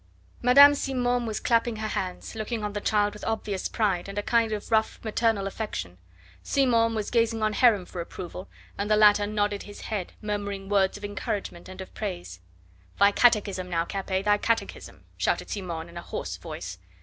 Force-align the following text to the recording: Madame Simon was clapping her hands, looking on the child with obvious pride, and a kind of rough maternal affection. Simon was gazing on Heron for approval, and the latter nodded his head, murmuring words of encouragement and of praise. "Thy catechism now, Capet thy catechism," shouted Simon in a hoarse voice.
Madame 0.41 0.73
Simon 0.73 1.27
was 1.27 1.39
clapping 1.39 1.75
her 1.75 1.89
hands, 1.89 2.33
looking 2.33 2.63
on 2.63 2.73
the 2.73 2.81
child 2.81 3.13
with 3.13 3.23
obvious 3.23 3.67
pride, 3.67 4.09
and 4.09 4.17
a 4.17 4.23
kind 4.23 4.51
of 4.51 4.71
rough 4.71 4.99
maternal 5.03 5.45
affection. 5.45 5.99
Simon 6.41 6.95
was 6.95 7.11
gazing 7.11 7.43
on 7.43 7.53
Heron 7.53 7.85
for 7.85 8.01
approval, 8.01 8.49
and 8.79 8.89
the 8.89 8.95
latter 8.95 9.27
nodded 9.27 9.61
his 9.61 9.81
head, 9.81 10.13
murmuring 10.19 10.69
words 10.69 10.97
of 10.97 11.05
encouragement 11.05 11.69
and 11.69 11.81
of 11.81 11.93
praise. 11.93 12.39
"Thy 12.99 13.11
catechism 13.11 13.69
now, 13.69 13.85
Capet 13.85 14.25
thy 14.25 14.39
catechism," 14.39 15.05
shouted 15.17 15.51
Simon 15.51 15.87
in 15.87 15.97
a 15.97 16.01
hoarse 16.01 16.35
voice. 16.35 16.79